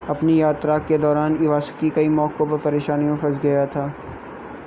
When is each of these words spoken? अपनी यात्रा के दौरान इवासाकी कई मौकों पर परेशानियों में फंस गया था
अपनी 0.09 0.39
यात्रा 0.39 0.77
के 0.81 0.97
दौरान 0.97 1.35
इवासाकी 1.43 1.89
कई 1.89 2.07
मौकों 2.09 2.45
पर 2.47 2.57
परेशानियों 2.63 3.11
में 3.11 3.21
फंस 3.21 3.37
गया 3.39 3.65
था 3.67 3.87